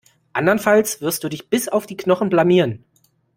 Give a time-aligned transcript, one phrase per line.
[0.33, 2.83] Andernfalls wirst du dich bis auf die Knochen blamieren.